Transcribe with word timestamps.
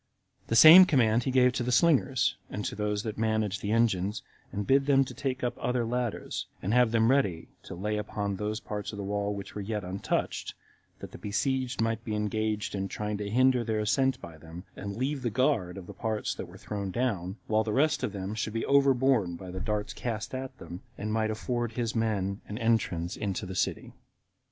The 0.47 0.55
same 0.55 0.85
command 0.85 1.25
he 1.25 1.29
gave 1.31 1.53
to 1.53 1.61
the 1.61 1.71
slingers, 1.71 2.35
and 2.49 2.65
to 2.65 2.73
those 2.73 3.03
that 3.03 3.19
managed 3.19 3.61
the 3.61 3.71
engines, 3.71 4.23
and 4.51 4.65
bid 4.65 4.87
them 4.87 5.05
to 5.05 5.13
take 5.13 5.43
up 5.43 5.55
other 5.61 5.85
ladders, 5.85 6.47
and 6.59 6.73
have 6.73 6.89
them 6.89 7.11
ready 7.11 7.49
to 7.61 7.75
lay 7.75 7.97
upon 7.97 8.35
those 8.37 8.59
parts 8.59 8.91
of 8.91 8.97
the 8.97 9.03
wall 9.03 9.35
which 9.35 9.53
were 9.53 9.61
yet 9.61 9.83
untouched, 9.83 10.55
that 11.01 11.11
the 11.11 11.19
besieged 11.19 11.81
might 11.81 12.03
be 12.03 12.15
engaged 12.15 12.73
in 12.73 12.87
trying 12.87 13.19
to 13.19 13.29
hinder 13.29 13.63
their 13.63 13.77
ascent 13.81 14.19
by 14.19 14.39
them, 14.39 14.63
and 14.75 14.97
leave 14.97 15.21
the 15.21 15.29
guard 15.29 15.77
of 15.77 15.85
the 15.85 15.93
parts 15.93 16.33
that 16.33 16.47
were 16.47 16.57
thrown 16.57 16.89
down, 16.89 17.35
while 17.45 17.63
the 17.63 17.71
rest 17.71 18.01
of 18.01 18.11
them 18.11 18.33
should 18.33 18.53
be 18.53 18.65
overborne 18.65 19.35
by 19.35 19.51
the 19.51 19.59
darts 19.59 19.93
cast 19.93 20.33
at 20.33 20.57
them, 20.57 20.81
and 20.97 21.13
might 21.13 21.29
afford 21.29 21.73
his 21.73 21.95
men 21.95 22.41
an 22.47 22.57
entrance 22.57 23.15
into 23.15 23.45
the 23.45 23.53
city. 23.53 23.93